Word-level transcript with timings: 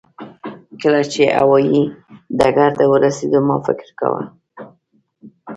کله 0.81 1.01
چې 1.11 1.21
هوایي 1.37 1.81
ډګر 2.37 2.69
ته 2.77 2.83
ورسېدو 2.91 3.39
ما 3.47 3.55
فکر 3.65 3.87
کاوه. 3.99 4.21